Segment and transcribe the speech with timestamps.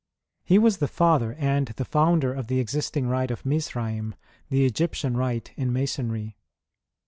[0.43, 4.13] He was the father and the founder of the existing rite of Misraira—
[4.49, 6.37] the Egyptian rite in Masonry.